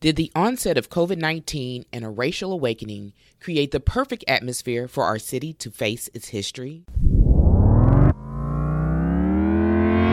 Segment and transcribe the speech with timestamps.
[0.00, 5.04] Did the onset of COVID 19 and a racial awakening create the perfect atmosphere for
[5.04, 6.84] our city to face its history?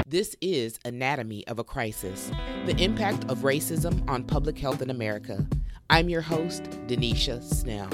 [0.05, 2.31] This is Anatomy of a Crisis
[2.65, 5.47] The Impact of Racism on Public Health in America.
[5.89, 7.89] I'm your host, Denesha Snell.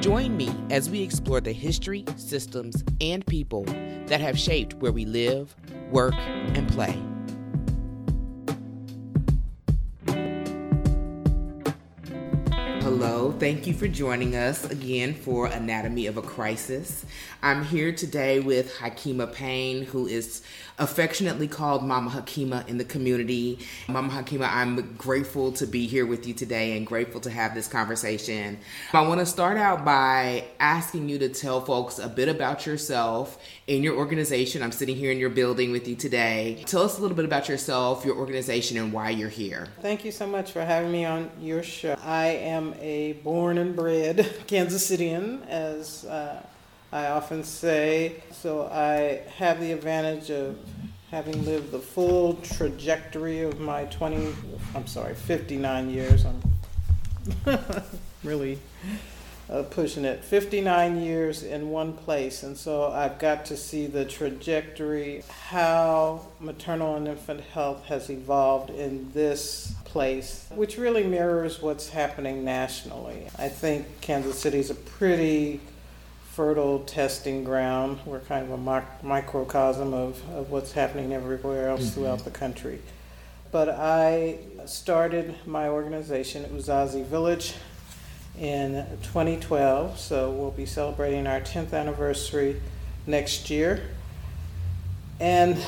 [0.00, 3.62] Join me as we explore the history, systems, and people
[4.06, 5.54] that have shaped where we live,
[5.92, 7.00] work, and play.
[12.94, 17.06] Hello, thank you for joining us again for Anatomy of a Crisis.
[17.42, 20.42] I'm here today with Hakima Payne, who is
[20.78, 23.58] affectionately called Mama Hakima in the community.
[23.88, 27.68] Mama Hakima, I'm grateful to be here with you today and grateful to have this
[27.68, 28.58] conversation.
[28.92, 33.38] I want to start out by asking you to tell folks a bit about yourself
[33.66, 34.62] in your organization.
[34.62, 36.62] I'm sitting here in your building with you today.
[36.66, 39.68] Tell us a little bit about yourself, your organization, and why you're here.
[39.80, 41.96] Thank you so much for having me on your show.
[42.04, 46.42] I am a born and bred Kansas Cityan, as uh,
[46.92, 48.22] I often say.
[48.30, 50.58] So I have the advantage of
[51.10, 54.34] having lived the full trajectory of my 20,
[54.74, 56.24] I'm sorry, 59 years.
[56.24, 56.42] I'm
[58.24, 58.58] really
[59.48, 60.24] uh, pushing it.
[60.24, 62.42] 59 years in one place.
[62.42, 68.70] And so I've got to see the trajectory, how maternal and infant health has evolved
[68.70, 73.28] in this place, which really mirrors what's happening nationally.
[73.38, 75.60] I think Kansas City is a pretty
[76.34, 77.98] fertile testing ground.
[78.06, 82.00] We're kind of a microcosm of, of what's happening everywhere else mm-hmm.
[82.00, 82.80] throughout the country.
[83.50, 87.54] But I started my organization, Uzazi Village,
[88.38, 89.98] in 2012.
[89.98, 92.62] So we'll be celebrating our 10th anniversary
[93.06, 93.82] next year.
[95.20, 95.62] And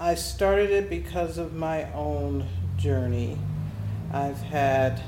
[0.00, 2.46] I started it because of my own
[2.78, 3.36] journey.
[4.14, 5.02] I've had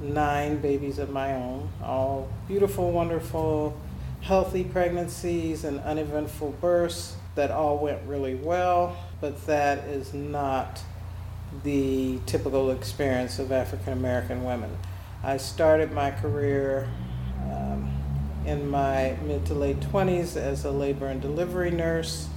[0.00, 3.78] nine babies of my own, all beautiful, wonderful,
[4.26, 10.82] healthy pregnancies and uneventful births that all went really well, but that is not
[11.62, 14.76] the typical experience of African American women.
[15.22, 16.88] I started my career
[17.52, 17.88] um,
[18.44, 22.28] in my mid to late 20s as a labor and delivery nurse,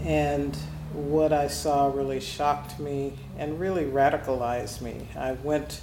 [0.00, 0.56] and
[0.92, 5.06] what I saw really shocked me and really radicalized me.
[5.16, 5.80] I went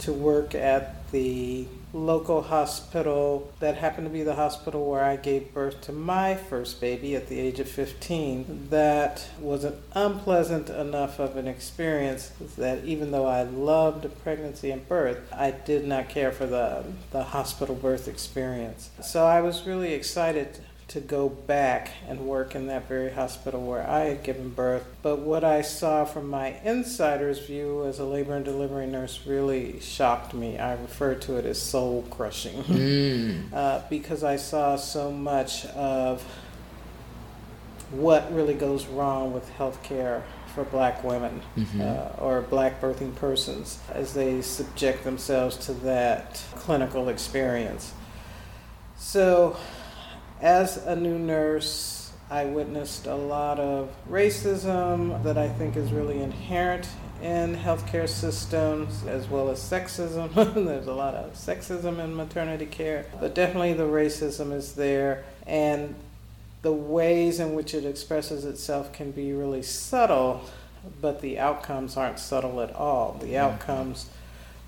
[0.00, 5.52] to work at the local hospital that happened to be the hospital where I gave
[5.52, 8.68] birth to my first baby at the age of 15.
[8.70, 14.88] That was an unpleasant enough of an experience that even though I loved pregnancy and
[14.88, 18.90] birth, I did not care for the, the hospital birth experience.
[19.02, 23.88] So I was really excited to go back and work in that very hospital where
[23.88, 24.84] I had given birth.
[25.02, 29.80] But what I saw from my insider's view as a labor and delivery nurse really
[29.80, 30.58] shocked me.
[30.58, 33.52] I refer to it as soul crushing mm.
[33.52, 36.22] uh, because I saw so much of
[37.90, 40.22] what really goes wrong with healthcare
[40.54, 41.80] for black women mm-hmm.
[41.80, 47.92] uh, or black birthing persons as they subject themselves to that clinical experience.
[48.96, 49.56] So
[50.42, 56.20] as a new nurse, I witnessed a lot of racism that I think is really
[56.20, 56.88] inherent
[57.22, 60.34] in healthcare systems, as well as sexism.
[60.54, 65.24] There's a lot of sexism in maternity care, but definitely the racism is there.
[65.46, 65.94] And
[66.62, 70.42] the ways in which it expresses itself can be really subtle,
[71.00, 73.16] but the outcomes aren't subtle at all.
[73.20, 73.36] The mm-hmm.
[73.36, 74.10] outcomes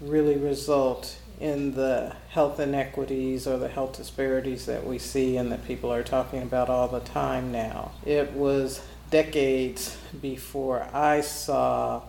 [0.00, 5.66] really result in the health inequities or the health disparities that we see and that
[5.66, 7.92] people are talking about all the time now.
[8.04, 8.80] It was
[9.10, 12.02] decades before I saw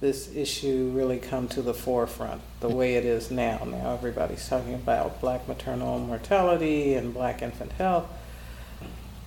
[0.00, 3.62] this issue really come to the forefront the way it is now.
[3.64, 8.06] Now everybody's talking about black maternal mortality and black infant health.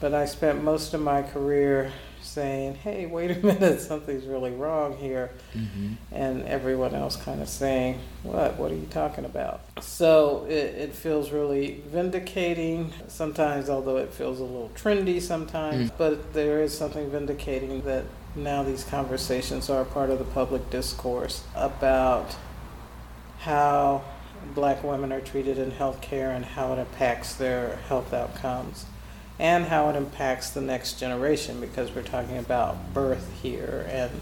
[0.01, 1.93] But I spent most of my career
[2.25, 5.31] saying, hey, wait a minute, something's really wrong here.
[5.55, 5.93] Mm-hmm.
[6.11, 8.57] And everyone else kind of saying, what?
[8.57, 9.61] What are you talking about?
[9.81, 15.91] So it, it feels really vindicating sometimes, although it feels a little trendy sometimes.
[15.91, 15.97] Mm.
[15.97, 18.05] But there is something vindicating that
[18.35, 22.35] now these conversations are part of the public discourse about
[23.39, 24.03] how
[24.53, 28.85] black women are treated in healthcare and how it impacts their health outcomes
[29.39, 34.21] and how it impacts the next generation because we're talking about birth here and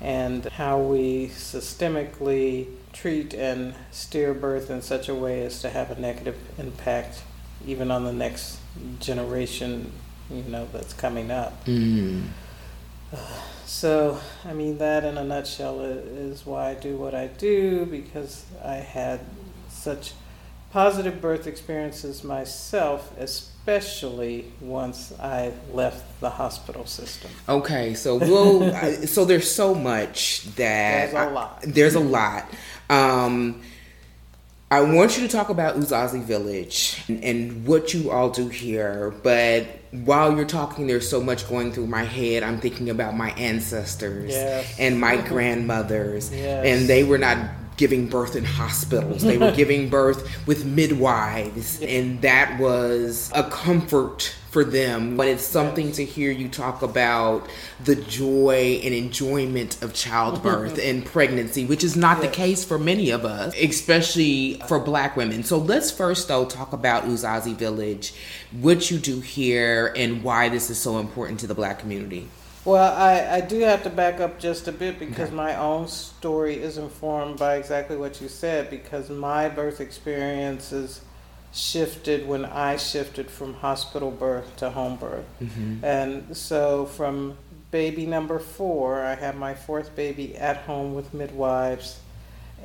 [0.00, 5.90] and how we systemically treat and steer birth in such a way as to have
[5.90, 7.22] a negative impact
[7.66, 8.60] even on the next
[9.00, 9.90] generation
[10.30, 12.22] you know that's coming up mm.
[13.64, 18.44] So, I mean, that in a nutshell is why I do what I do because
[18.64, 19.20] I had
[19.68, 20.12] such
[20.70, 27.30] positive birth experiences myself, especially once I left the hospital system.
[27.48, 28.72] Okay, so we'll,
[29.06, 31.58] so there's so much that there's a lot.
[31.62, 32.50] I, there's a lot.
[32.90, 33.62] Um,
[34.70, 39.14] I want you to talk about Uzazi Village and, and, what you all do here.
[39.22, 42.42] But while you're talking, there's so much going through my head.
[42.42, 44.78] I'm thinking about my ancestors yes.
[44.78, 46.66] and my grandmothers, yes.
[46.66, 47.38] and they were not
[47.78, 49.22] giving birth in hospitals.
[49.22, 55.16] They were giving birth with midwives, and that was a comfort for them.
[55.16, 57.48] But it's something to hear you talk about
[57.82, 60.96] the joy and enjoyment of childbirth mm-hmm.
[60.96, 65.44] and pregnancy, which is not the case for many of us, especially for black women.
[65.44, 68.12] So let's first, though, talk about Uzazi Village,
[68.60, 72.28] what you do here, and why this is so important to the black community.
[72.68, 75.34] Well, I, I do have to back up just a bit because okay.
[75.34, 81.00] my own story is informed by exactly what you said because my birth experiences
[81.50, 85.24] shifted when I shifted from hospital birth to home birth.
[85.40, 85.82] Mm-hmm.
[85.82, 87.38] And so from
[87.70, 92.00] baby number four, I had my fourth baby at home with midwives,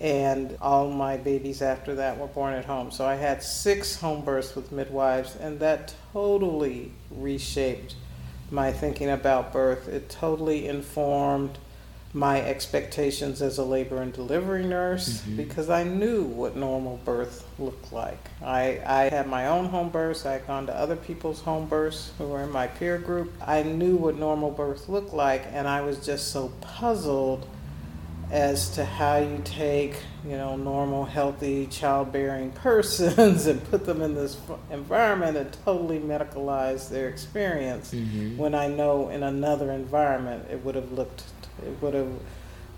[0.02, 2.92] and all my babies after that were born at home.
[2.92, 7.96] So I had six home births with midwives, and that totally reshaped
[8.52, 9.88] my thinking about birth.
[9.88, 11.58] It totally informed
[12.14, 15.36] my expectations as a labor and delivery nurse mm-hmm.
[15.36, 18.20] because I knew what normal birth looked like.
[18.44, 22.12] I, I had my own home births, I had gone to other people's home births
[22.20, 23.34] who were in my peer group.
[23.46, 27.48] I knew what normal birth looked like, and I was just so puzzled
[28.34, 29.94] as to how you take,
[30.26, 34.38] you know, normal, healthy, childbearing persons and put them in this
[34.72, 37.94] environment and totally medicalize their experience.
[37.94, 38.38] Mm-hmm.
[38.38, 41.26] When I know in another environment it would have looked,
[41.64, 42.12] it would have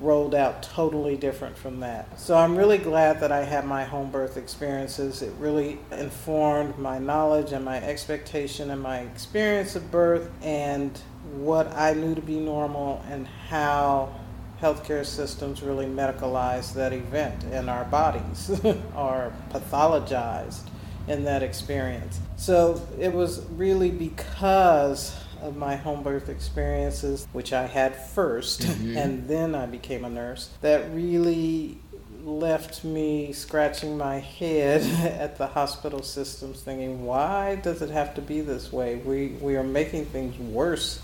[0.01, 2.19] rolled out totally different from that.
[2.19, 5.21] So I'm really glad that I had my home birth experiences.
[5.21, 10.99] It really informed my knowledge and my expectation and my experience of birth and
[11.31, 14.13] what I knew to be normal and how
[14.61, 18.49] healthcare systems really medicalize that event and our bodies
[18.95, 20.67] are pathologized
[21.07, 22.19] in that experience.
[22.35, 28.97] So it was really because of my home birth experiences, which I had 1st mm-hmm.
[28.97, 31.77] and then I became a nurse, that really
[32.23, 34.81] left me scratching my head
[35.19, 38.95] at the hospital systems thinking, why does it have to be this way?
[38.95, 41.01] We, we are making things worse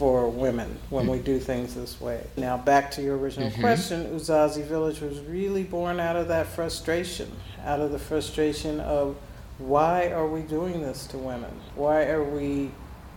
[0.00, 2.26] for women when we do things this way.
[2.38, 3.60] Now, back to your original mm-hmm.
[3.60, 7.30] question, Uzazi Village was really born out of that frustration,
[7.66, 9.14] out of the frustration of
[9.58, 11.50] why are we doing this to women?
[11.74, 12.70] Why are we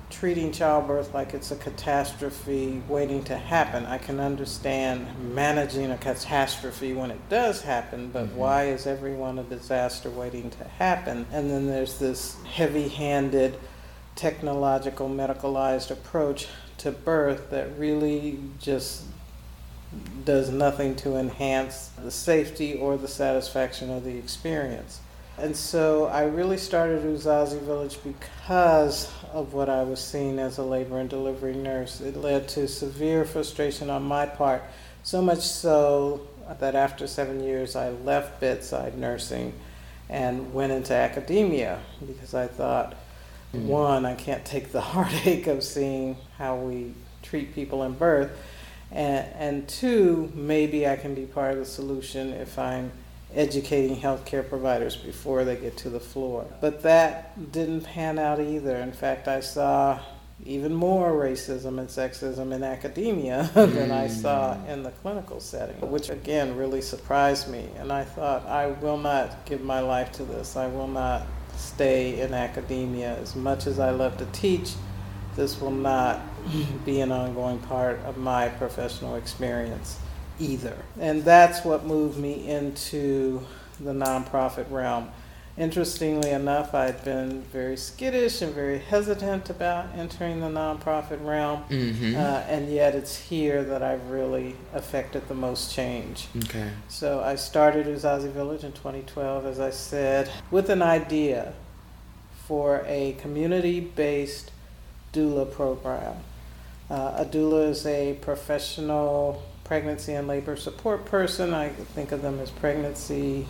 [0.09, 3.85] treating childbirth like it's a catastrophe waiting to happen?
[3.85, 8.35] I can understand managing a catastrophe when it does happen, but mm-hmm.
[8.35, 11.27] why is everyone a disaster waiting to happen?
[11.31, 13.57] And then there's this heavy handed,
[14.15, 16.49] technological, medicalized approach
[16.83, 19.03] to birth that really just
[20.25, 24.99] does nothing to enhance the safety or the satisfaction of the experience.
[25.37, 30.63] And so I really started Uzazi Village because of what I was seeing as a
[30.63, 32.01] labor and delivery nurse.
[32.01, 34.63] It led to severe frustration on my part,
[35.03, 36.27] so much so
[36.59, 39.53] that after seven years I left bedside nursing
[40.09, 42.95] and went into academia because I thought
[43.53, 43.67] Mm-hmm.
[43.67, 48.31] One, I can't take the heartache of seeing how we treat people in birth.
[48.91, 52.91] And, and two, maybe I can be part of the solution if I'm
[53.33, 56.45] educating healthcare providers before they get to the floor.
[56.61, 58.75] But that didn't pan out either.
[58.77, 59.99] In fact, I saw
[60.45, 64.67] even more racism and sexism in academia than I saw mm.
[64.67, 67.67] in the clinical setting, which again really surprised me.
[67.77, 70.55] And I thought, I will not give my life to this.
[70.55, 71.23] I will not
[71.55, 73.17] stay in academia.
[73.17, 74.73] As much as I love to teach,
[75.35, 76.21] this will not
[76.85, 79.99] be an ongoing part of my professional experience
[80.39, 80.77] either.
[80.99, 83.45] And that's what moved me into
[83.79, 85.09] the nonprofit realm.
[85.55, 92.15] Interestingly enough, I'd been very skittish and very hesitant about entering the nonprofit realm, mm-hmm.
[92.15, 96.27] uh, and yet it's here that I've really affected the most change.
[96.45, 96.71] Okay.
[96.87, 101.53] So I started Uzazi Village in 2012, as I said, with an idea
[102.47, 104.49] for a community-based
[105.13, 106.15] doula program.
[106.89, 111.53] Uh, a doula is a professional pregnancy and labor support person.
[111.53, 113.45] I think of them as pregnancy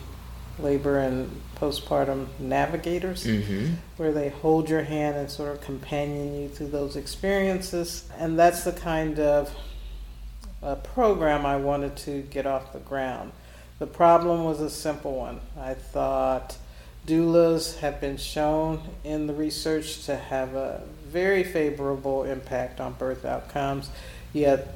[0.60, 3.74] labor and postpartum navigators, Mm-hmm.
[3.98, 8.08] where they hold your hand and sort of companion you through those experiences.
[8.18, 9.56] And that's the kind of
[10.62, 13.32] uh, program I wanted to get off the ground.
[13.80, 15.42] The problem was a simple one.
[15.60, 16.58] I thought
[17.08, 23.26] doulas have been shown in the research to have a very favorable impact on birth
[23.26, 23.90] outcomes,
[24.32, 24.74] yet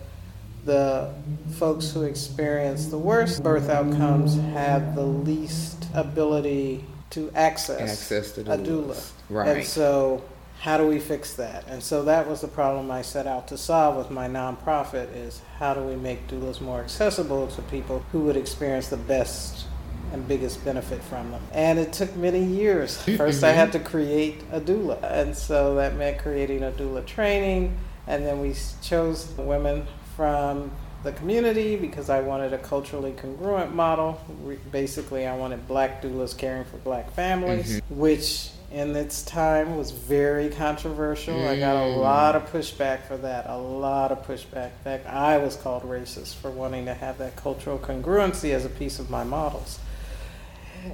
[0.68, 1.10] the
[1.54, 8.42] folks who experience the worst birth outcomes have the least ability to access, Access to
[8.42, 9.12] a doula.
[9.30, 9.58] Right.
[9.58, 10.22] And so,
[10.60, 11.66] how do we fix that?
[11.68, 15.42] And so that was the problem I set out to solve with my nonprofit: is
[15.58, 19.66] how do we make doulas more accessible to people who would experience the best
[20.12, 21.42] and biggest benefit from them?
[21.54, 23.02] And it took many years.
[23.18, 27.78] First, I had to create a doula, and so that meant creating a doula training.
[28.06, 29.86] And then we chose the women
[30.28, 30.72] from
[31.04, 34.20] the community because I wanted a culturally congruent model.
[34.44, 39.92] Re- Basically, I wanted black doulas caring for black families, which in its time was
[39.92, 41.48] very controversial.
[41.48, 42.02] I got a Mm.
[42.02, 44.72] lot of pushback for that, a lot of pushback.
[44.78, 48.70] In fact, I was called racist for wanting to have that cultural congruency as a
[48.70, 49.80] piece of my models.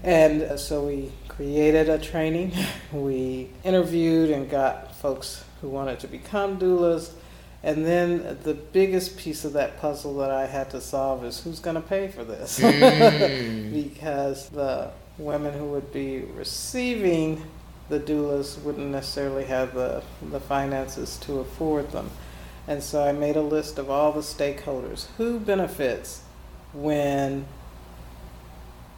[0.04, 2.52] And uh, so we created a training.
[2.92, 7.10] We interviewed and got folks who wanted to become doulas.
[7.64, 11.60] And then the biggest piece of that puzzle that I had to solve is who's
[11.60, 12.60] going to pay for this?
[12.60, 13.72] Mm.
[13.84, 17.42] because the women who would be receiving
[17.90, 22.10] the doulas wouldn't necessarily have the, the finances to afford them.
[22.68, 25.08] And so I made a list of all the stakeholders.
[25.18, 26.24] Who benefits
[26.74, 27.46] when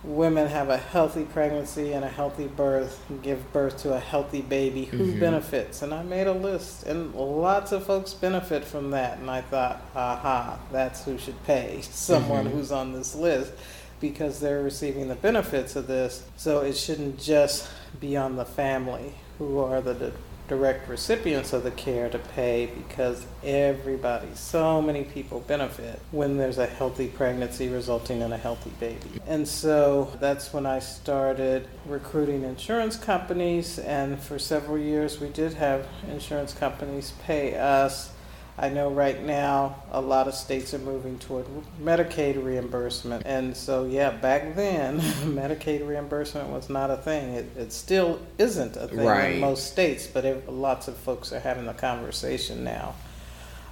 [0.06, 4.42] women have a healthy pregnancy and a healthy birth, and give birth to a healthy
[4.42, 4.86] baby?
[4.86, 5.20] Who Mhm.
[5.20, 5.82] benefits?
[5.82, 9.18] And I made a list, and lots of folks benefit from that.
[9.18, 12.52] And I thought, aha, that's who should pay someone Mhm.
[12.52, 13.52] who's on this list
[14.00, 16.24] because they're receiving the benefits of this.
[16.38, 17.68] So it shouldn't just
[18.00, 20.12] be on the family who are the di-
[20.48, 26.58] direct recipients of the care to pay because everybody, so many people benefit when there's
[26.58, 29.22] a healthy pregnancy resulting in a healthy baby.
[29.28, 35.54] And so that's when I started recruiting insurance companies, and for several years we did
[35.54, 38.12] have insurance companies pay us.
[38.58, 41.46] I know right now a lot of states are moving toward
[41.84, 43.24] Medicaid reimbursement.
[43.26, 47.34] And so, yeah, back then, Medicaid reimbursement was not a thing.
[47.34, 49.34] It, it still isn't a thing Right.
[49.34, 52.96] in most states, but it, lots of folks are having the conversation now.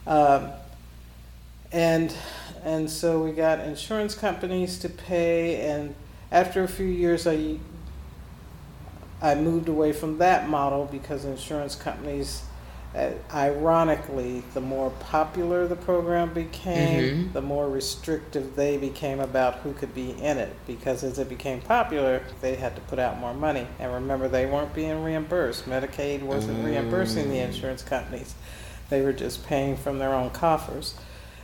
[0.05, 0.49] Um,
[1.71, 2.13] and
[2.65, 5.95] and so we got insurance companies to pay, and
[6.31, 7.55] after a few years, I
[9.21, 12.43] I moved away from that model because insurance companies,
[12.95, 17.33] uh, ironically, the more popular the program became, Mhm.
[17.33, 20.53] the more restrictive they became about who could be in it.
[20.67, 23.65] Because as it became popular, they had to put out more money.
[23.79, 25.67] And remember, they weren't being reimbursed.
[25.67, 27.45] Medicaid wasn't reimbursing the Mm.
[27.45, 28.35] insurance companies,
[28.89, 30.93] they were just paying from their own coffers.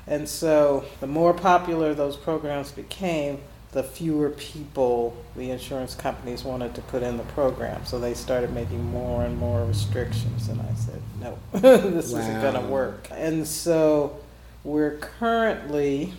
[0.06, 3.40] And so, the more popular those programs became,
[3.72, 7.86] the fewer people the insurance companies wanted to put in the program.
[7.86, 10.50] So they started making more and more restrictions.
[10.50, 13.08] And I said, no, this isn't going to work.
[13.12, 14.18] And so
[14.64, 16.14] we're currently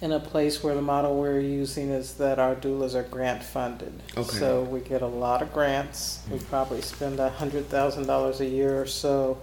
[0.00, 3.92] in a place where the model we're using is that our doulas are grant funded.
[4.16, 4.36] Okay.
[4.38, 6.22] So we get a lot of grants.
[6.30, 6.44] We hmm.
[6.46, 9.38] probably spend $100,000 a year or so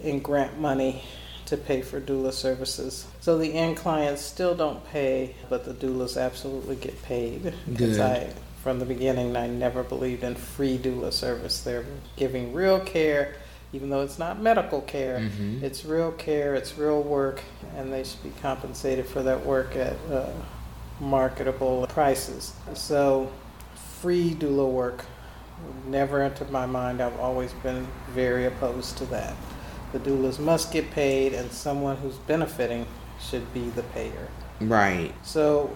[0.00, 1.02] in grant money
[1.48, 3.06] to pay for doula services.
[3.20, 7.52] So the end clients still don't pay, but the doulas absolutely get paid.
[7.70, 7.98] Because.
[7.98, 8.30] I,
[8.62, 11.60] from the beginning, I never believed in free doula service.
[11.62, 11.86] They're
[12.16, 13.34] giving real care,
[13.72, 15.20] even though it's not medical care.
[15.20, 15.62] Mhm.
[15.62, 17.40] It's real care, it's real work,
[17.76, 20.26] and they should be compensated for that work at uh,
[21.00, 22.52] marketable prices.
[22.74, 23.30] So,
[24.00, 25.04] free doula work
[25.86, 27.00] never entered my mind.
[27.00, 29.34] I've always been very opposed to that.
[29.92, 32.86] The doulas must get paid, and someone who's benefiting
[33.20, 34.28] should be the payer.
[34.60, 35.14] Right.
[35.22, 35.74] So,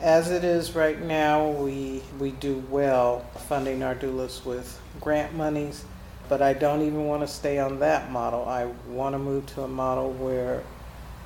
[0.00, 5.84] as it is right now, we we do well funding our doulas with grant monies,
[6.28, 8.44] but I don't even want to stay on that model.
[8.44, 10.62] I want to move to a model where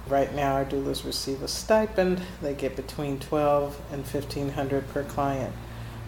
[0.08, 2.22] right now our doulas receive a stipend.
[2.40, 5.54] They get between 12 and 1500 per client.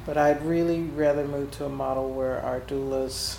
[0.07, 3.39] But I'd really rather move to a model where our doulas,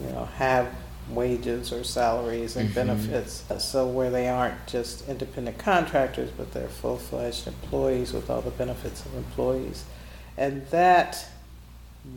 [0.00, 0.68] you know, have
[1.14, 2.74] wages or salaries and Mhm.
[2.74, 3.44] benefits.
[3.58, 9.04] So where they aren't just independent contractors, but they're full-fledged employees with all the benefits
[9.04, 9.84] of employees.
[10.36, 11.26] And that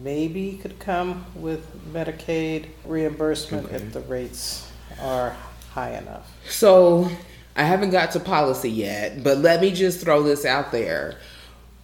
[0.01, 1.62] maybe could come with
[1.93, 3.75] Medicaid reimbursement Okay.
[3.75, 4.67] if the rates
[5.01, 5.35] are
[5.73, 6.31] high enough.
[6.50, 7.09] So
[7.55, 11.15] I haven't got to policy yet, but let me just throw this out there.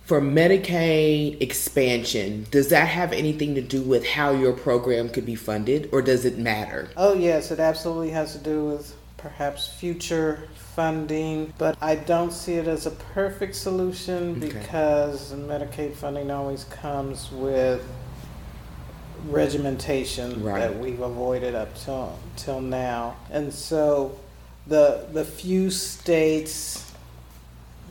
[0.09, 5.35] For Medicaid expansion, does that have anything to do with how your program could be
[5.35, 6.89] funded or does it matter?
[6.97, 12.53] Oh, yes, it absolutely has to do with perhaps future funding, but I don't see
[12.55, 14.47] it as a perfect solution Okay.
[14.57, 17.85] because Medicaid funding always comes with
[19.29, 20.59] regimentation Right.
[20.61, 23.15] that we've avoided up till till now.
[23.29, 24.13] And so
[24.65, 26.88] the the few states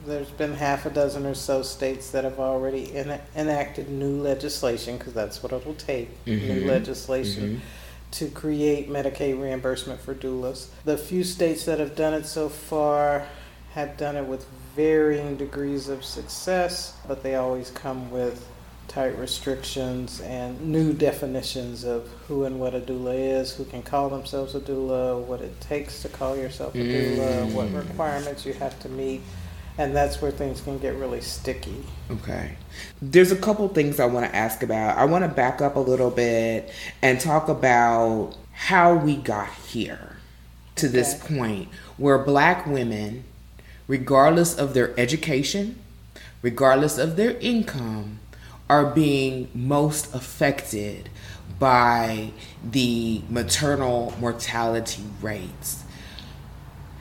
[0.09, 4.97] there's been half a dozen or so states that have already en- enacted new legislation
[4.99, 6.67] because that's what it'll take new Mhm.
[6.67, 7.61] legislation
[8.11, 10.67] to create Medicaid reimbursement for doulas.
[10.85, 13.27] The few states that have done it so far
[13.75, 18.47] have done it with varying degrees of success, but they always come with
[18.89, 24.09] tight restrictions and new definitions of who and what a doula is, who can call
[24.09, 27.77] themselves a doula, what it takes to call yourself a doula, what Mm.
[27.91, 29.21] requirements you have to meet.
[29.79, 31.85] And that's where things can get really sticky.
[32.11, 32.57] Okay.
[33.01, 34.99] There's a couple things I want to ask about.
[34.99, 40.17] I want to back up a little bit and talk about how we got here
[40.75, 43.23] to this point where black women,
[43.87, 45.79] regardless of their education,
[46.43, 48.19] regardless of their income,
[48.69, 51.09] are being most affected
[51.59, 52.31] by
[52.63, 55.85] the maternal mortality rates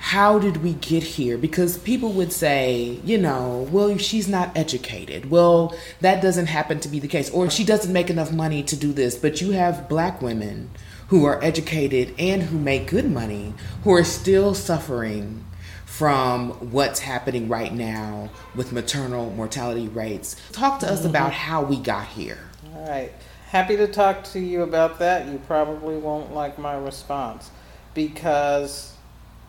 [0.08, 1.38] how did we get here?
[1.38, 5.30] Because people would say, you know, well, she's not educated.
[5.30, 7.30] Well, that doesn't happen to be the case.
[7.30, 9.18] Or she doesn't make enough money to do this.
[9.18, 10.70] But you have black women
[11.10, 15.46] who are educated and who make good money who are still suffering
[15.86, 20.38] from what's happening right now with maternal mortality rates.
[20.54, 21.50] Talk to us about mm-hmm.
[21.50, 22.40] how we got here.
[22.74, 23.12] All right.
[23.48, 25.28] Happy to talk to you about that.
[25.28, 27.52] You probably won't like my response
[27.94, 28.94] because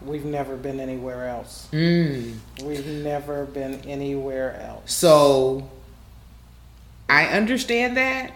[0.03, 1.69] we've never been anywhere else.
[1.73, 2.37] Mm.
[2.63, 4.93] We've never been anywhere else.
[4.93, 5.69] So
[7.09, 8.33] I understand that.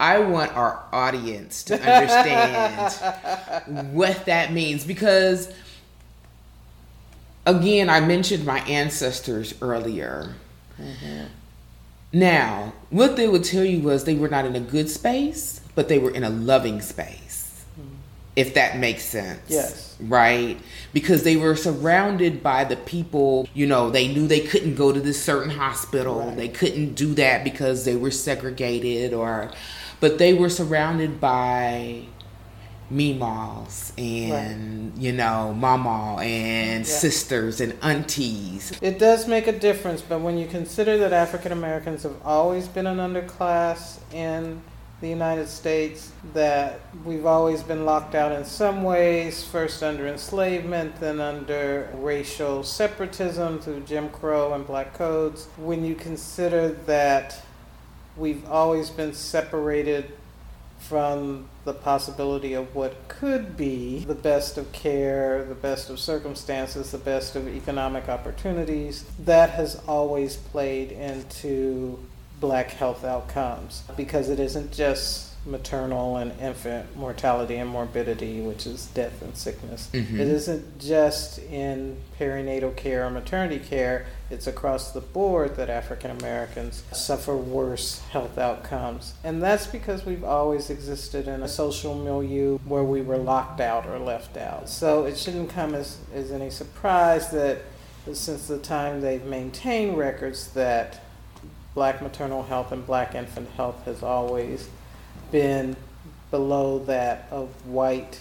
[0.00, 2.92] I want our audience to understand
[3.92, 5.52] what that means because
[7.44, 10.34] again, I mentioned my ancestors earlier.
[12.12, 15.88] Now, what they would tell you was they were not in a good space, but
[15.88, 17.27] they were in a loving space.
[18.38, 19.40] If that makes sense.
[19.48, 19.96] Yes.
[20.00, 20.60] Right?
[20.92, 25.00] Because they were surrounded by the people, you know, they knew they couldn't go to
[25.00, 26.20] this certain hospital.
[26.20, 26.36] Right.
[26.36, 29.50] They couldn't do that because they were segregated or
[29.98, 32.04] but they were surrounded by
[32.92, 36.94] meemaws and you know mama and Yeah.
[36.94, 42.04] sisters and aunties It does make a difference, but when you consider that African Americans
[42.04, 44.62] have always been an underclass in
[45.00, 50.98] the United States, that we've always been locked out in some ways, first under enslavement,
[50.98, 57.40] then under racial separatism through Jim Crow and black codes, when you consider that
[58.16, 60.12] we've always been separated
[60.80, 66.90] from the possibility of what could be the best of care, the best of circumstances,
[66.92, 71.98] the best of economic opportunities, that has always played into
[72.40, 78.86] black health outcomes because it isn't just maternal and infant mortality and morbidity, which is
[78.86, 79.88] death and sickness.
[79.92, 80.14] Mhm.
[80.18, 86.10] It isn't just in perinatal care or maternity care, it's across the board that African
[86.10, 89.14] Americans suffer worse health outcomes.
[89.24, 93.86] And that's because we've always existed in a social milieu where we were locked out
[93.86, 94.68] or left out.
[94.68, 97.62] So it shouldn't come as, as any surprise that
[98.12, 101.00] since the time they've maintained records that
[101.74, 104.68] black maternal health and black infant health has always
[105.30, 105.76] been
[106.30, 108.20] below that of white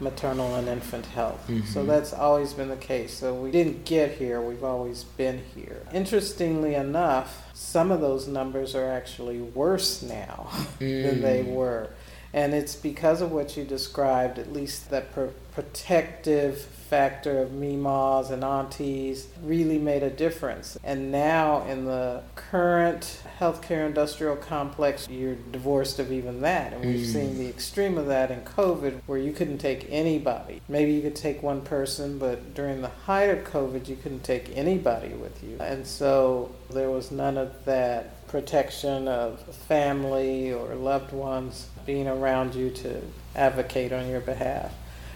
[0.00, 1.40] maternal and infant health.
[1.66, 1.86] So Mhm.
[1.86, 3.14] that's always been the case.
[3.14, 5.82] So we didn't get here, we've always been here.
[5.92, 10.48] Interestingly enough, some of those numbers are actually worse now
[10.80, 11.54] than they Mm.
[11.54, 11.88] were.
[12.34, 18.30] And it's because of what you described, at least that pro- protective factor of meemaws
[18.30, 20.76] and aunties really made a difference.
[20.84, 26.74] And now, in the current healthcare industrial complex, you're divorced of even that.
[26.74, 27.12] And we've Mm.
[27.14, 30.60] seen the extreme of that in COVID, where you couldn't take anybody.
[30.68, 34.54] Maybe you could take one person, but during the height of COVID, you couldn't take
[34.54, 35.56] anybody with you.
[35.60, 42.54] And so there was none of that protection of family or loved ones being around
[42.54, 43.00] you to
[43.34, 44.72] advocate on your behalf,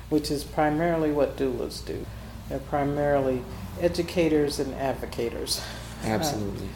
[0.08, 2.04] which is primarily what doulas do.
[2.48, 3.42] They're primarily
[3.80, 5.60] educators and advocators.
[6.04, 6.68] absolutely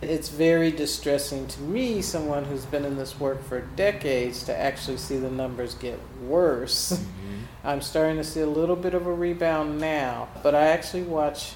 [0.00, 4.96] It's very distressing to me, someone who's been in this work for decades, to actually
[4.96, 6.92] see the numbers get worse.
[6.92, 7.02] Mhm.
[7.64, 11.52] I'm starting to see a little bit of a rebound now, but I actually watch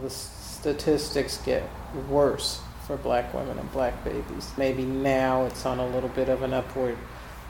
[0.00, 1.64] the statistics get
[2.08, 4.52] worse for black women and black babies.
[4.56, 6.96] Maybe now it's on a little bit of an upward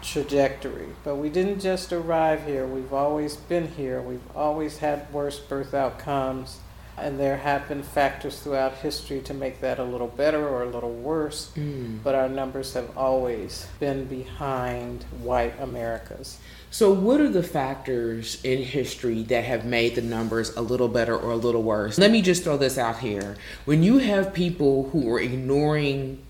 [0.02, 0.88] trajectory.
[1.04, 5.74] But we didn't just arrive here, we've always been here, we've always had worse birth
[5.74, 6.58] outcomes.
[6.98, 10.68] And there have been factors throughout history to make that a little better or a
[10.68, 12.02] little worse, mm.
[12.02, 16.38] but our numbers have always been behind white America's.
[16.70, 21.16] So, what are the factors in history that have made the numbers a little better
[21.16, 21.98] or a little worse?
[21.98, 23.36] Let me just throw this out here.
[23.64, 26.22] When you have people who are ignoring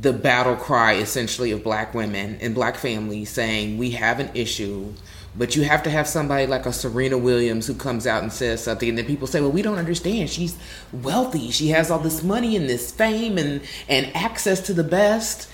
[0.00, 4.92] the battle cry essentially of black women and black families saying we have an issue
[5.34, 8.62] but you have to have somebody like a Serena Williams who comes out and says
[8.62, 10.28] something, and then people say, "Well, we don't understand.
[10.28, 10.56] She's
[10.92, 11.50] wealthy.
[11.50, 15.48] She has all this money and this fame and and access to the best."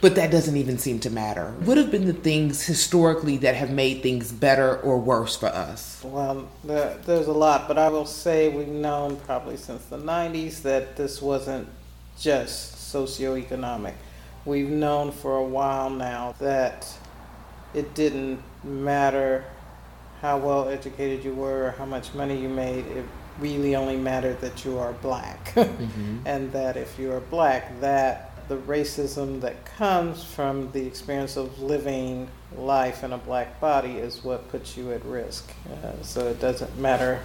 [0.00, 1.54] But that doesn't even seem to matter.
[1.64, 6.00] What have been the things historically that have made things better or worse for us?
[6.04, 10.96] Well, there's a lot, but I will say we've known probably since the 90s that
[10.96, 11.68] this wasn't
[12.18, 13.94] just socioeconomic.
[14.44, 16.86] We've known for a while now that
[17.74, 19.44] it didn't matter
[20.22, 22.86] how well educated you were or how much money you made.
[22.86, 23.04] It
[23.38, 25.44] really only mattered that you are black.
[25.54, 26.18] mm-hmm.
[26.24, 31.60] And that if you are black, that the racism that comes from the experience of
[31.60, 35.50] living life in a black body is what puts you at risk.
[35.70, 37.20] Uh, so it doesn't matter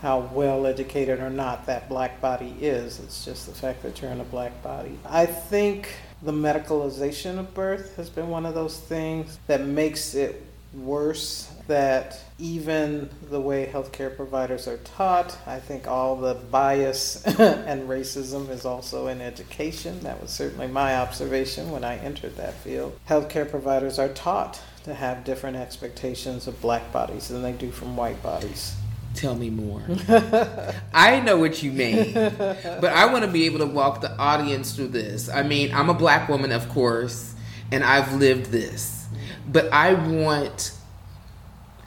[0.00, 3.00] how well educated or not that black body is.
[3.00, 4.98] It's just the fact that you're in a black body.
[5.04, 5.88] I think
[6.22, 12.18] the medicalization of birth has been one of those things that makes it worse that
[12.38, 18.64] even the way healthcare providers are taught, I think all the bias and racism is
[18.64, 20.00] also in education.
[20.00, 22.98] That was certainly my observation when I entered that field.
[23.08, 27.96] Healthcare providers are taught to have different expectations of black bodies than they do from
[27.96, 28.74] white bodies.
[29.18, 29.82] Tell me more.
[30.94, 34.76] I know what you mean, but I want to be able to walk the audience
[34.76, 35.28] through this.
[35.28, 37.34] I mean, I'm a black woman, of course,
[37.72, 39.08] and I've lived this,
[39.50, 40.70] but I want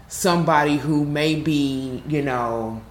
[0.09, 2.81] somebody who may be, you know,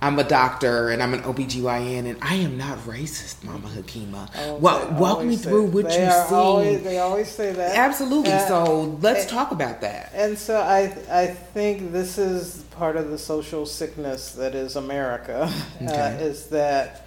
[0.00, 4.28] I'm a doctor and I'm an OBGYN and I am not racist, Mama Hakima.
[4.36, 6.34] Oh, well, walk me through what you see.
[6.34, 7.76] Always, they always say that.
[7.76, 8.32] Absolutely.
[8.32, 10.10] Uh, so let's and, talk about that.
[10.12, 15.42] And so I, I think this is part of the social sickness that is America,
[15.80, 15.94] uh, okay.
[15.94, 17.06] uh, is that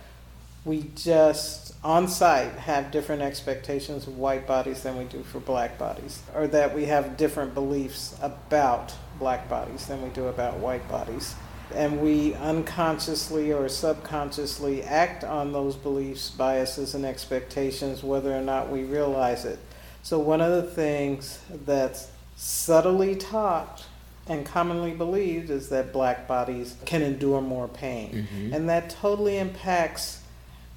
[0.64, 5.78] we just on sight have different expectations of white bodies than we do for black
[5.78, 10.88] bodies, or that we have different beliefs about black bodies than we do about white
[10.90, 11.36] bodies
[11.74, 18.70] and we unconsciously or subconsciously act on those beliefs, biases, and expectations whether or not
[18.70, 19.60] we realize it.
[20.04, 23.86] So, one of the things that's subtly taught
[24.28, 28.28] and commonly believed is that black bodies can endure more pain.
[28.28, 28.54] Mm-hmm.
[28.54, 30.22] And that totally impacts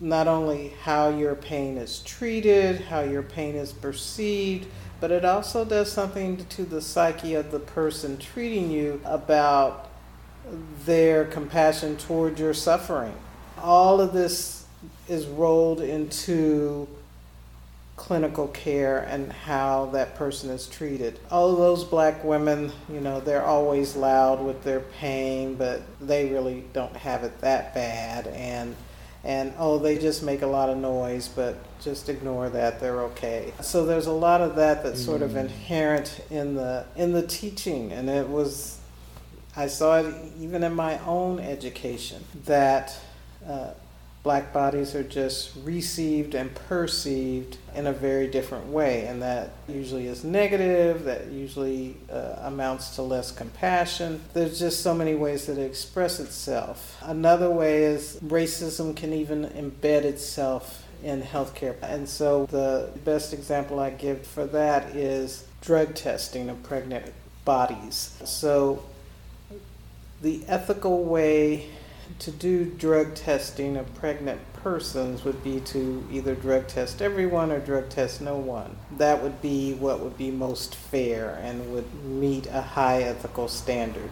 [0.00, 4.66] not only how your pain is treated, how your pain is perceived,
[5.00, 9.90] but it also does something to the psyche of the person treating you about
[10.84, 13.14] their compassion toward your suffering.
[13.60, 14.66] All of this
[15.08, 16.88] is rolled into
[17.98, 21.18] clinical care and how that person is treated.
[21.30, 26.64] All those black women, you know, they're always loud with their pain, but they really
[26.72, 28.74] don't have it that bad and
[29.24, 33.52] and oh they just make a lot of noise but just ignore that they're okay
[33.60, 35.06] so there's a lot of that that's mm.
[35.06, 35.40] sort of mm.
[35.40, 38.78] inherent in the in the teaching and it was
[39.56, 42.96] I saw it even in my own education that
[43.44, 43.72] uh,
[44.22, 50.06] black bodies are just received and perceived in a very different way, and that usually
[50.06, 54.20] is negative, that usually uh, amounts to less compassion.
[54.34, 56.98] There's just so many ways that it expresses itself.
[57.02, 61.76] Another way is racism can even embed itself in healthcare.
[61.82, 67.12] And so the best example I give for that is drug testing of pregnant
[67.44, 68.16] bodies.
[68.24, 68.82] So
[70.20, 71.70] the ethical way
[72.18, 77.60] to do drug testing of pregnant persons would be to either drug test everyone or
[77.60, 78.76] drug test no one.
[78.96, 84.10] That would be what would be most fair and would meet a high ethical standard.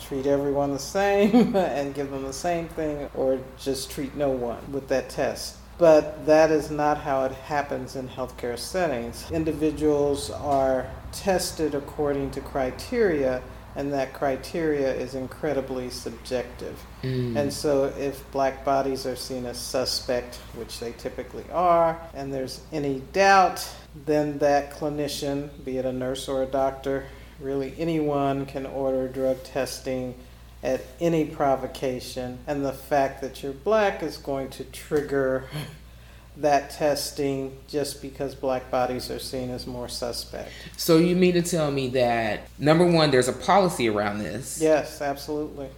[0.00, 4.72] Treat everyone the same and give them the same thing, or just treat no one
[4.72, 5.56] with that test.
[5.76, 9.28] But that is not how it happens in healthcare settings.
[9.32, 13.42] Individuals are tested according to criteria
[13.76, 16.80] and that criteria is incredibly subjective.
[17.02, 17.36] Mm.
[17.36, 22.60] And so, if black bodies are seen as suspect, which they typically are, and there's
[22.72, 23.68] any doubt,
[24.06, 27.06] then that clinician, be it a nurse or a doctor,
[27.40, 30.14] really anyone can order drug testing
[30.62, 35.44] at any provocation, and the fact that you're black is going to trigger
[36.36, 40.50] that testing just because black bodies are seen as more suspect.
[40.76, 44.60] So you mean to tell me that number one, there's a policy around this?
[44.60, 45.68] Yes, absolutely.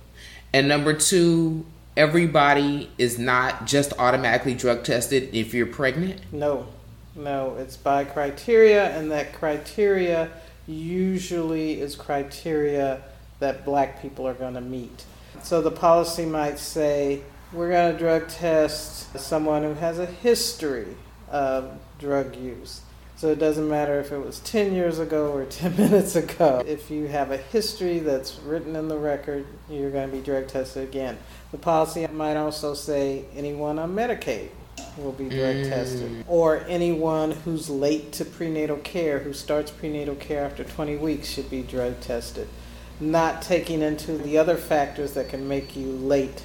[0.55, 1.66] And number two,
[1.97, 6.21] everybody is not just automatically drug tested if you're pregnant?
[6.33, 6.66] No,
[7.14, 10.31] no, it's by criteria, and that criteria
[10.66, 13.03] usually is criteria
[13.38, 15.05] that black people are going to meet.
[15.42, 20.97] So the policy might say, we're going to drug test someone who has a history
[21.31, 22.83] of drug use.
[23.17, 26.63] So it doesn't matter if it was 10 years ago or 10 minutes ago.
[26.67, 30.49] If you have a history that's written in the record, you're going to be drug
[30.49, 31.19] tested again.
[31.53, 34.51] The policy might also say anyone on Medicaid
[34.99, 35.69] will be drug mm.
[35.69, 41.29] tested, or anyone who's late to prenatal care, who starts prenatal care after 20 weeks,
[41.29, 42.49] should be drug tested.
[43.01, 46.43] Not taking into the other factors that can make you late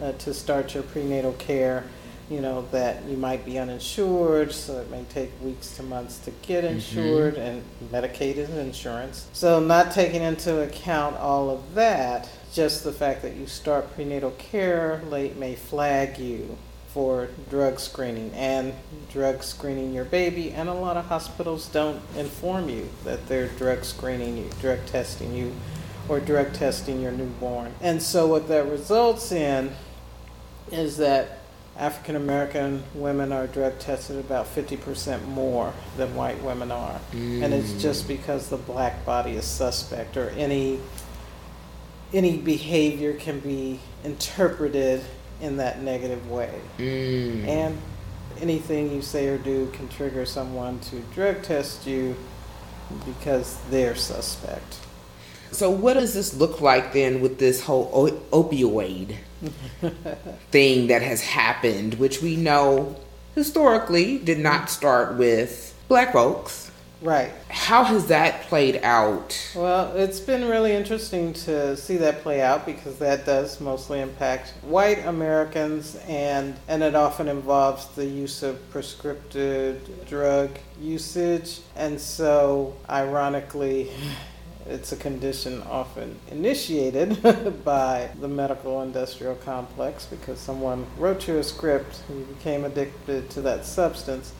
[0.00, 1.84] uh, to start your prenatal care.
[2.28, 6.30] You know, that you might be uninsured, so it may take weeks to months to
[6.42, 6.74] get mm-hmm.
[6.74, 7.42] insured, mm-hmm.
[7.42, 9.28] and Medicaid is insurance.
[9.32, 14.30] So, not taking into account all of that, just the fact that you start prenatal
[14.32, 16.56] care late may flag you
[16.92, 18.74] for drug screening and
[19.12, 20.50] drug screening your baby.
[20.50, 25.34] And a lot of hospitals don't inform you that they're drug screening you, drug testing
[25.34, 25.52] you,
[26.08, 27.72] or drug testing your newborn.
[27.80, 29.72] And so, what that results in
[30.70, 31.38] is that
[31.76, 37.00] African American women are drug tested about 50% more than white women are.
[37.12, 37.42] Mm.
[37.42, 37.80] And it's mm.
[37.80, 40.78] just because the black body is suspect or any
[42.12, 45.00] any behavior can be interpreted
[45.40, 46.60] in that negative way.
[46.78, 47.46] Mm.
[47.46, 47.78] And
[48.40, 52.16] anything you say or do can trigger someone to drug test you
[53.06, 54.80] because they're suspect.
[55.52, 59.16] So, what does this look like then with this whole opioid
[60.50, 62.96] thing that has happened, which we know
[63.34, 64.68] historically did not mm-hmm.
[64.68, 66.70] start with black folks?
[67.02, 67.30] Right.
[67.48, 69.52] How has that played out?
[69.56, 74.52] Well, it's been really interesting to see that play out because that does mostly impact
[74.60, 81.60] white Americans and and it often involves the use of prescriptive drug usage.
[81.74, 83.90] And so ironically
[84.66, 87.22] it's a condition often initiated
[87.64, 93.40] by the medical industrial complex because someone wrote you a script, you became addicted to
[93.40, 94.32] that substance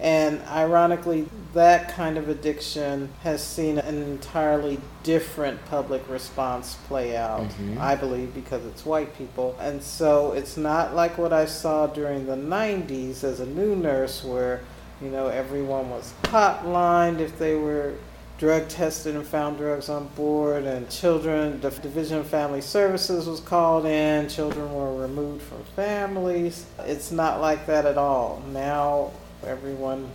[0.00, 7.42] and ironically, that kind of addiction has seen an entirely different public response play out,
[7.42, 7.78] mm-hmm.
[7.80, 9.56] I believe, because it's white people.
[9.60, 14.24] And so it's not like what I saw during the 90s as a new nurse,
[14.24, 14.62] where,
[15.00, 17.94] you know, everyone was hotlined if they were
[18.38, 23.40] drug tested and found drugs on board, and children, the Division of Family Services was
[23.40, 26.66] called in, children were removed from families.
[26.80, 28.42] It's not like that at all.
[28.52, 29.12] Now,
[29.46, 30.08] everyone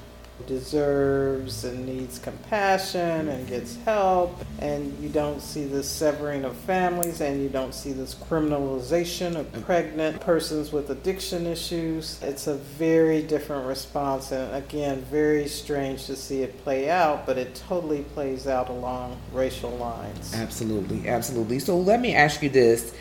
[0.47, 7.21] deserves and needs compassion and gets help and you don't see this severing of families
[7.21, 12.19] and you don't see this criminalization of pregnant persons with addiction issues.
[12.21, 17.37] It's a very different response and again very strange to see it play out but
[17.37, 20.33] it totally plays out along racial lines.
[20.33, 21.59] Absolutely absolutely.
[21.59, 22.93] So let me ask you this.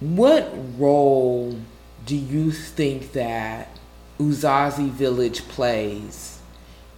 [0.00, 1.58] What role
[2.06, 3.68] do you think that
[4.18, 6.38] Uzazi Village plays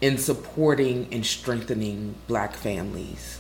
[0.03, 3.39] in supporting and strengthening black families?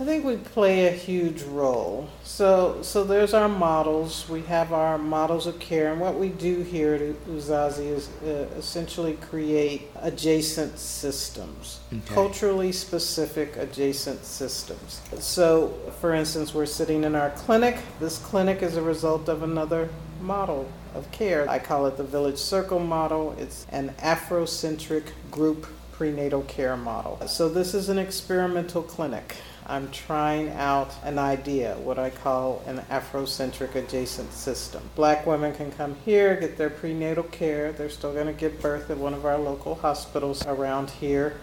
[0.00, 2.08] I think we play a huge role.
[2.24, 4.26] So, so there's our models.
[4.30, 8.48] We have our models of care, and what we do here at Uzazi is uh,
[8.56, 12.14] essentially create adjacent systems, okay.
[12.14, 15.02] culturally specific adjacent systems.
[15.18, 17.76] So, for instance, we're sitting in our clinic.
[18.00, 19.90] This clinic is a result of another
[20.22, 21.48] model of care.
[21.48, 23.34] I call it the Village Circle model.
[23.38, 27.26] It's an Afrocentric group prenatal care model.
[27.28, 29.36] So, this is an experimental clinic.
[29.66, 34.82] I'm trying out an idea, what I call an Afrocentric adjacent system.
[34.96, 37.70] Black women can come here, get their prenatal care.
[37.70, 41.40] They're still going to give birth at one of our local hospitals around here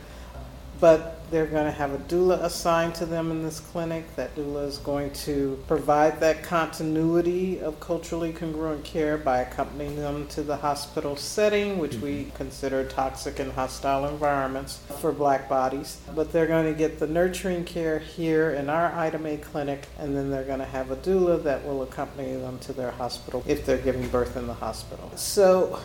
[0.80, 4.16] but they're going to have a doula assigned to them in this clinic.
[4.16, 10.28] That doula is going to provide that continuity of culturally congruent care by accompanying them
[10.30, 12.36] to the hospital setting, which we mm-hmm.
[12.38, 16.00] consider toxic and hostile environments for black bodies.
[16.16, 20.16] But they're going to get the nurturing care here in our Item A clinic, and
[20.16, 23.66] then they're going to have a doula that will accompany them to their hospital if
[23.66, 25.12] they're giving birth in the hospital.
[25.16, 25.80] So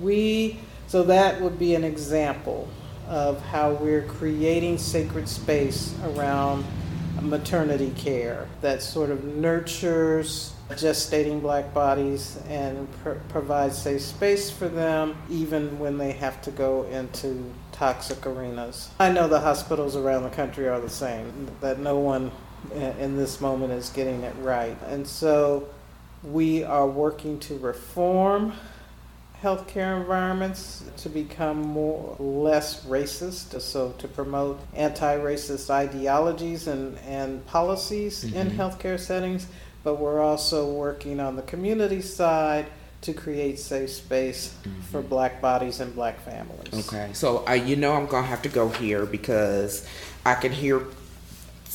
[0.00, 2.68] we so that would be an example
[3.08, 6.64] of how we're creating sacred space around
[7.22, 14.68] maternity care that sort of nurtures gestating black bodies and pr- provides safe space for
[14.68, 18.90] them even when they have to go into toxic arenas.
[19.00, 22.30] I know the hospitals around the country are the same, that no one
[22.72, 24.76] in this moment is getting it right.
[24.86, 25.68] And so
[26.22, 28.52] we are working to reform
[29.42, 38.24] healthcare environments to become more less racist, so to promote anti-racist ideologies and, and policies
[38.24, 38.36] mm-hmm.
[38.36, 39.46] in healthcare settings,
[39.84, 42.66] but we're also working on the community side
[43.00, 44.80] to create safe space mm-hmm.
[44.82, 46.88] for black bodies and black families.
[46.88, 49.86] Okay, so I, you know I'm gonna have to go here because
[50.26, 50.82] I can hear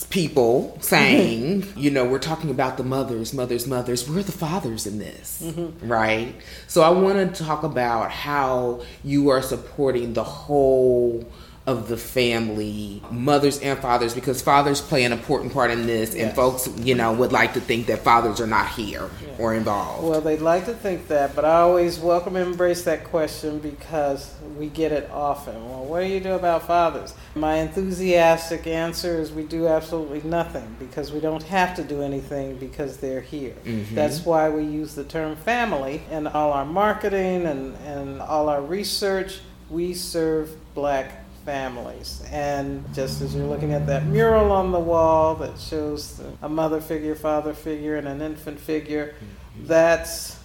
[0.05, 4.09] people saying, you know, we're talking about the mothers, mothers, mothers.
[4.09, 5.87] We're the fathers in this, mm-hmm.
[5.87, 6.35] right?
[6.67, 11.25] So I want to talk about how you are supporting the whole
[11.65, 16.25] of the family, mothers and fathers, because fathers play an important part in this, yes.
[16.25, 19.35] and folks, you know, would like to think that fathers are not here yeah.
[19.39, 20.05] or involved.
[20.05, 24.35] Well, they'd like to think that, but I always welcome and embrace that question because
[24.57, 25.55] we get it often.
[25.69, 27.13] Well, what do you do about fathers?
[27.33, 32.57] My enthusiastic answer is we do absolutely nothing because we don't have to do anything
[32.57, 33.55] because they're here.
[33.63, 33.95] Mm-hmm.
[33.95, 38.61] That's why we use the term family in all our marketing and, and all our
[38.61, 39.39] research.
[39.69, 42.23] We serve black families.
[42.31, 46.81] And just as you're looking at that mural on the wall that shows a mother
[46.81, 49.15] figure, father figure, and an infant figure,
[49.63, 50.39] that's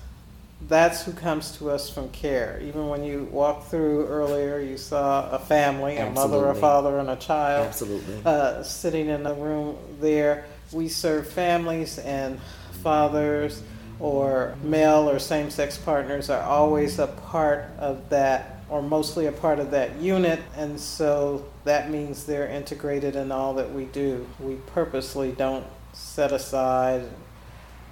[0.67, 2.61] that's who comes to us from care.
[2.65, 6.39] Even when you walked through earlier, you saw a family, Absolutely.
[6.39, 7.69] a mother, a father, and a child.
[7.69, 8.21] Absolutely.
[8.25, 10.47] Uh, sitting in a room there.
[10.73, 12.41] We serve families and
[12.83, 13.63] fathers
[14.01, 19.33] or male or same sex partners are always a part of that or mostly a
[19.33, 24.27] part of that unit, and so that means they're integrated in all that we do.
[24.41, 27.05] We purposely don't set aside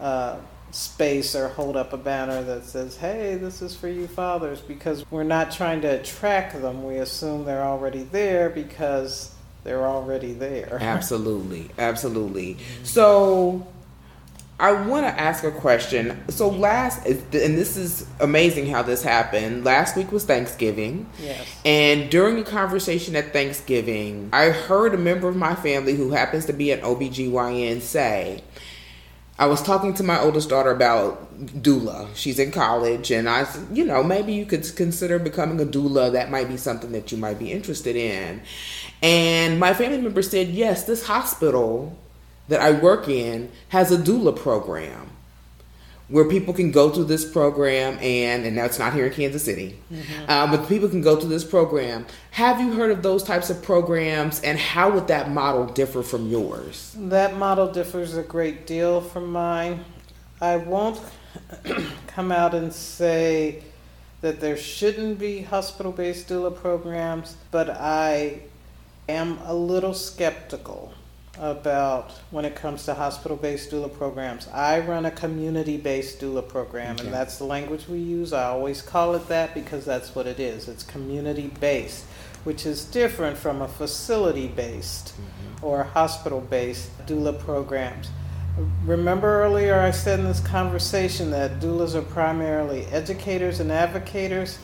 [0.01, 0.37] uh,
[0.71, 5.11] space or hold up a banner that says, hey, this is for you fathers, because
[5.11, 6.85] we're not trying to attract them.
[6.85, 9.35] We assume they're already there because
[9.65, 10.79] they're already there.
[10.81, 12.59] Absolutely, absolutely.
[12.85, 13.67] So,
[14.59, 16.19] I want to ask a question.
[16.31, 19.65] So last, and this is amazing how this happened.
[19.65, 21.11] Last week was Thanksgiving.
[21.21, 21.47] Yes.
[21.67, 26.47] And during a conversation at Thanksgiving, I heard a member of my family who happens
[26.47, 28.43] to be an OBGYN say,
[29.39, 32.09] I was talking to my oldest daughter about doula.
[32.15, 36.11] She's in college, and I said, you know, maybe you could consider becoming a doula.
[36.13, 38.41] That might be something that you might be interested in.
[39.03, 41.99] And my family member said, yes, this hospital
[42.49, 45.11] that I work in has a doula program
[46.09, 49.45] where people can go through this program and and now it's not here in Kansas
[49.45, 50.31] City, mm-hmm.
[50.31, 52.07] uh, but people can go through this program.
[52.33, 56.29] Have you heard of those types of programs, and how would that model differ from
[56.29, 56.95] yours?
[56.97, 59.85] That model differs a great deal from mine.
[60.41, 61.01] I won't
[62.07, 63.65] come out and say
[64.21, 68.41] that there shouldn't be hospital-based doula programs, but I
[69.09, 70.95] am a little skeptical
[71.39, 74.49] about when it comes to hospital based doula programs.
[74.49, 77.05] I run a community based doula program, okay.
[77.05, 78.33] and that's the language we use.
[78.33, 82.05] I always call it that because that's what it is it's community based,
[82.45, 85.65] which is different from a facility based mm-hmm.
[85.65, 88.11] or hospital based doula programs.
[88.85, 94.57] Remember earlier I said in this conversation that doulas are primarily educators and advocators?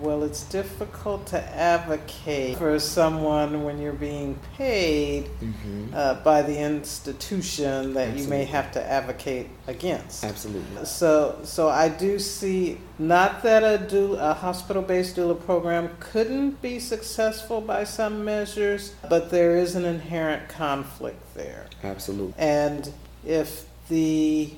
[0.00, 5.92] Well, it's difficult to advocate for someone when you're being paid mm-hmm.
[5.92, 8.22] uh, by the institution that Absolutely.
[8.22, 10.24] you may have to advocate against.
[10.24, 10.84] Absolutely.
[10.84, 16.78] So, so I do see not that a, doula, a hospital-based doula program couldn't be
[16.78, 21.66] successful by some measures, but there is an inherent conflict there.
[21.82, 22.34] Absolutely.
[22.38, 22.92] And
[23.24, 24.52] if the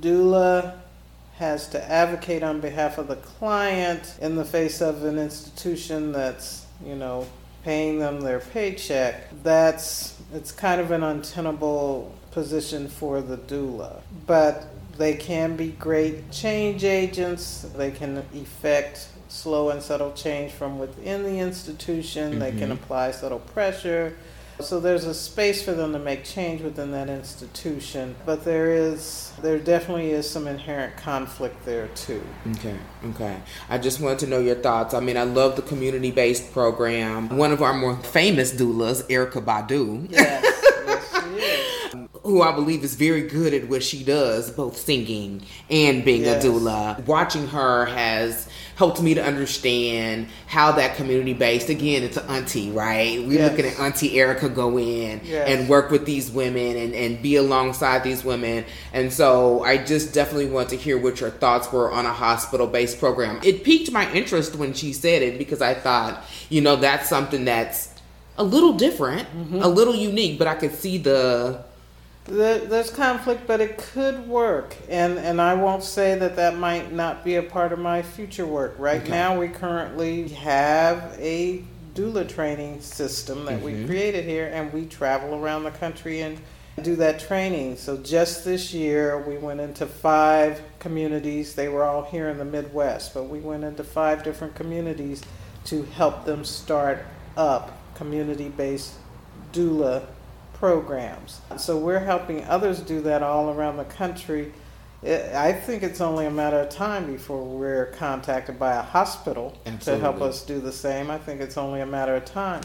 [0.00, 0.74] doula
[1.38, 6.66] has to advocate on behalf of the client in the face of an institution that's,
[6.84, 7.26] you know,
[7.62, 14.00] paying them their paycheck, that's it's kind of an untenable position for the doula.
[14.26, 17.62] But they can be great change agents.
[17.76, 22.30] They can effect slow and subtle change from within the institution.
[22.30, 22.40] Mm-hmm.
[22.40, 22.72] They can mm-hmm.
[22.72, 24.16] apply subtle pressure.
[24.60, 29.32] So there's a space for them to make change within that institution, but there is
[29.42, 32.22] there definitely is some inherent conflict there too.
[32.52, 33.36] Okay, okay.
[33.68, 34.94] I just wanted to know your thoughts.
[34.94, 37.36] I mean, I love the community-based program.
[37.36, 40.10] One of our more famous doulas, Erykah Badu.
[40.10, 40.42] Yes.
[40.42, 40.66] yes
[41.92, 46.22] who who I believe is very good at what she does, both singing and being
[46.22, 46.42] yes.
[46.42, 47.06] a doula.
[47.06, 52.70] Watching her has helped me to understand how that community based again it's an auntie
[52.70, 53.50] right we're yes.
[53.50, 55.48] looking at auntie Erykah go in yes.
[55.48, 60.14] and work with these women and, and be alongside these women and so i just
[60.14, 63.90] definitely want to hear what your thoughts were on a hospital based program it piqued
[63.90, 67.94] my interest when she said it because i thought you know that's something that's
[68.36, 69.62] a little different mm-hmm.
[69.62, 71.64] a little unique but i could see the
[72.26, 77.24] there's conflict, but it could work, and and I won't say that that might not
[77.24, 78.74] be a part of my future work.
[78.78, 79.10] Right okay.
[79.10, 81.62] now, we currently have a
[81.94, 83.80] doula training system that mm-hmm.
[83.80, 86.38] we created here, and we travel around the country and
[86.82, 87.76] do that training.
[87.76, 91.54] So just this year, we went into five communities.
[91.54, 95.22] They were all here in the Midwest, but we went into five different communities
[95.66, 97.04] to help them start
[97.36, 98.94] up community-based
[99.52, 100.06] doula
[100.58, 101.40] programs.
[101.58, 104.52] So we're helping others do that all around the country.
[105.04, 110.00] I think it's only a matter of time before we're contacted by a hospital Absolutely.
[110.00, 111.10] to help us do the same.
[111.10, 112.62] I think it's only a matter of time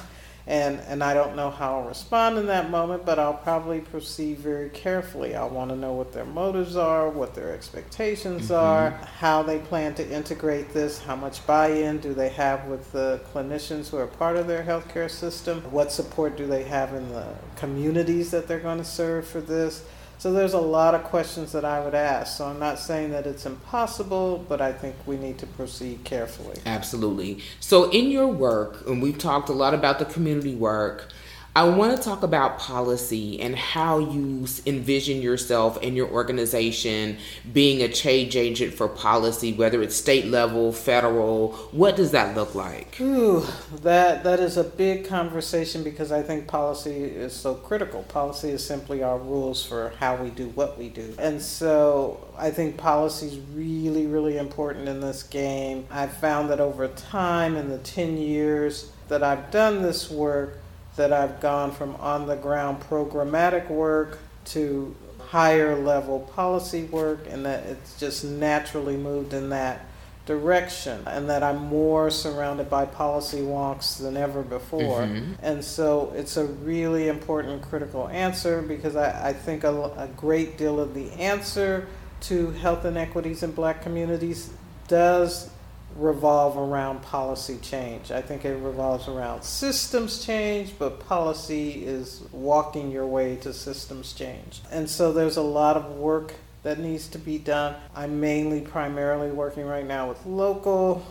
[0.48, 4.40] and and I don't know how I'll respond in that moment, but I'll probably proceed
[4.40, 5.36] very carefully.
[5.36, 8.54] I want to know what their motives are, what their expectations mm-hmm.
[8.54, 8.90] are,
[9.20, 13.90] how they plan to integrate this, how much buy-in do they have with the clinicians
[13.90, 18.32] who are part of their healthcare system, what support do they have in the communities
[18.32, 19.86] that they're going to serve for this
[20.22, 22.38] so there's a lot of questions that I would ask.
[22.38, 26.58] So I'm not saying that it's impossible, but I think we need to proceed carefully.
[26.64, 27.40] Absolutely.
[27.60, 31.08] So in your work, and we've talked a lot about the community work,
[31.54, 37.18] I want to talk about policy and how you envision yourself and your organization
[37.52, 41.52] being a change agent for policy, whether it's state level, federal.
[41.74, 43.02] What does that look like?
[43.02, 43.46] Ooh,
[43.82, 48.04] that that is a big conversation because I think policy is so critical.
[48.04, 52.52] Policy is simply our rules for how we do what we do, and so I
[52.52, 55.86] think policy is really, really important in this game.
[55.92, 60.60] I've found that over time, in the ten years that I've done this work
[60.96, 67.46] that I've gone from on the ground programmatic work to higher level policy work, and
[67.46, 69.86] that it's just naturally moved in that
[70.26, 75.02] direction, and that I'm more surrounded by policy wonks than ever before.
[75.02, 75.34] Mm-hmm.
[75.42, 80.58] And so it's a really important critical answer because I, I think a, a great
[80.58, 81.88] deal of the answer
[82.22, 84.52] to health inequities in black communities
[84.88, 85.50] does
[85.96, 88.12] revolve around policy change.
[88.12, 94.14] I think it revolves around systems change, but policy is walking your way to systems
[94.14, 94.62] change.
[94.72, 96.34] And so there's a lot of work
[96.64, 97.76] that needs to be done.
[97.96, 101.06] I'm mainly primarily working right now with local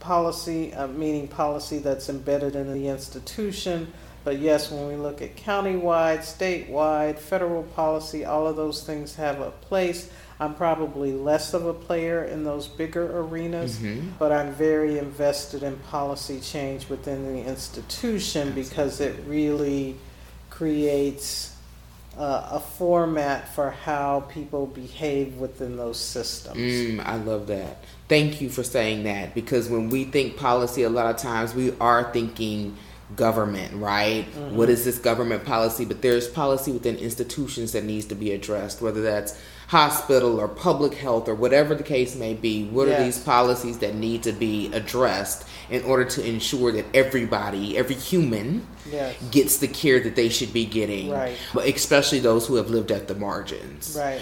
[0.00, 3.92] policy, uh, meaning policy that's embedded in the institution.
[4.24, 9.40] But yes, when we look at countywide, statewide, federal policy, all of those things have
[9.40, 10.10] a place.
[10.40, 14.10] I'm probably less of a player in those bigger arenas, mm-hmm.
[14.18, 19.96] but I'm very invested in policy change within the institution because it really
[20.50, 21.54] creates
[22.18, 26.58] uh, a format for how people behave within those systems.
[26.58, 27.84] Mm, I love that.
[28.08, 31.72] Thank you for saying that because when we think policy, a lot of times we
[31.80, 32.76] are thinking
[33.16, 34.26] government, right?
[34.26, 34.56] Mm-hmm.
[34.56, 35.84] What is this government policy?
[35.84, 40.94] But there's policy within institutions that needs to be addressed, whether that's hospital or public
[40.94, 42.66] health or whatever the case may be.
[42.66, 43.00] What yes.
[43.00, 47.94] are these policies that need to be addressed in order to ensure that everybody, every
[47.94, 49.16] human, yes.
[49.30, 51.38] gets the care that they should be getting, right.
[51.54, 53.96] especially those who have lived at the margins.
[53.98, 54.20] Right.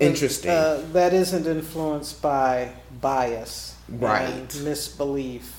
[0.00, 0.50] Interesting.
[0.50, 4.48] Uh, that isn't influenced by bias, right?
[4.48, 5.52] Misbelief,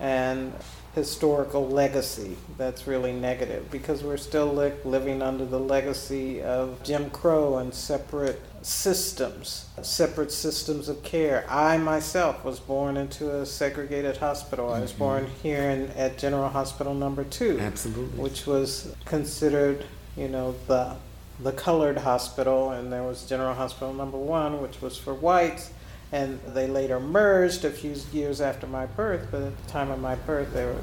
[0.00, 0.52] and
[0.96, 7.10] historical legacy that's really negative because we're still li- living under the legacy of Jim
[7.10, 11.44] Crow and separate systems, separate systems of care.
[11.50, 14.72] I myself was born into a segregated hospital.
[14.72, 14.98] I was mm-hmm.
[14.98, 19.84] born here in, at General Hospital Number Two, absolutely, which was considered,
[20.16, 20.96] you know, the
[21.40, 25.72] the colored hospital, and there was General Hospital Number One, which was for whites
[26.12, 30.00] and they later merged a few years after my birth, but at the time of
[30.00, 30.76] my birth, they were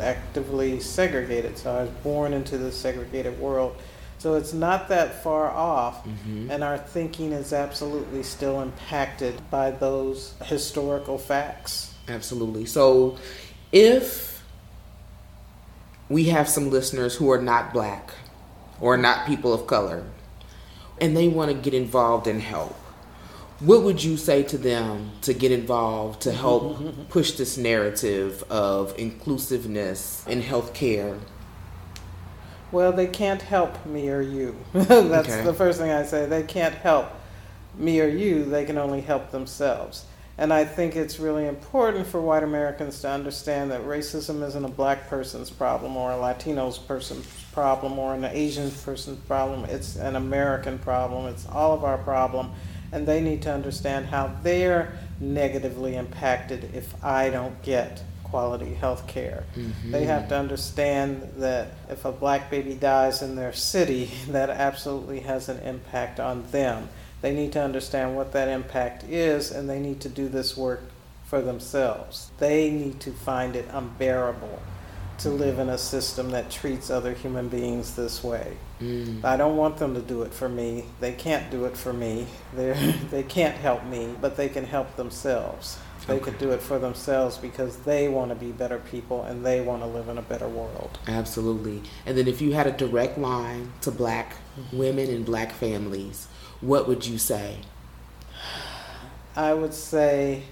[0.00, 1.58] actively segregated.
[1.58, 3.76] So I was born into the segregated world.
[4.18, 6.48] So it's not that far off, mm-hmm.
[6.48, 11.92] and our thinking is absolutely still impacted by those historical facts.
[12.06, 12.66] Absolutely.
[12.66, 13.18] So
[13.72, 14.44] if
[16.08, 18.12] we have some listeners who are not black
[18.80, 20.04] or not people of color,
[21.00, 22.76] and they want to get involved and help,
[23.64, 28.98] what would you say to them to get involved to help push this narrative of
[28.98, 31.18] inclusiveness in healthcare?
[32.72, 34.56] Well, they can't help me or you.
[34.72, 35.44] That's Okay.
[35.44, 36.26] the first thing I say.
[36.26, 37.06] They can't help
[37.76, 40.06] me or you, they can only help themselves.
[40.38, 44.68] And I think it's really important for white Americans to understand that racism isn't a
[44.68, 49.66] black person's problem or a Latino's person's problem or an Asian person's problem.
[49.66, 51.26] It's an American problem.
[51.26, 52.50] It's all of our problem.
[52.92, 59.06] And they need to understand how they're negatively impacted if I don't get quality health
[59.06, 59.44] care.
[59.54, 59.90] Mm-hmm.
[59.90, 65.20] They have to understand that if a black baby dies in their city, that absolutely
[65.20, 66.88] has an impact on them.
[67.20, 70.82] They need to understand what that impact is, and they need to do this work
[71.24, 72.30] for themselves.
[72.38, 74.60] They need to find it unbearable
[75.22, 78.56] to live in a system that treats other human beings this way.
[78.80, 79.24] Mm.
[79.24, 80.84] I don't want them to do it for me.
[81.00, 82.26] They can't do it for me.
[82.54, 82.74] They're,
[83.10, 85.78] they can't help me, but they can help themselves.
[86.06, 89.60] They could do it for themselves because they want to be better people and they
[89.60, 90.98] want to live in a better world.
[91.06, 91.82] Absolutely.
[92.06, 94.78] And then if you had a direct line to black mm-hmm.
[94.78, 96.26] women and black families,
[96.60, 97.58] what would you say?
[99.36, 100.42] I would say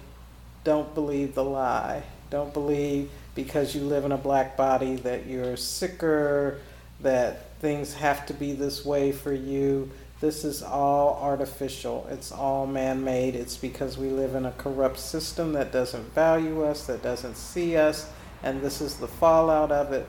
[0.62, 2.04] don't believe the lie.
[2.30, 6.58] Don't believe because you live in a black body that you're sicker,
[7.00, 9.90] that things have to be this way for you.
[10.20, 12.06] This is all artificial.
[12.10, 13.34] It's all man made.
[13.34, 17.76] It's because we live in a corrupt system that doesn't value us, that doesn't see
[17.76, 18.10] us,
[18.42, 20.06] and this is the fallout of it.